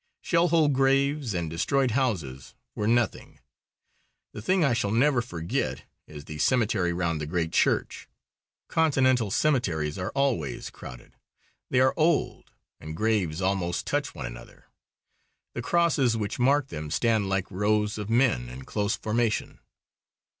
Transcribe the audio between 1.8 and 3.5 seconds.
houses were nothing.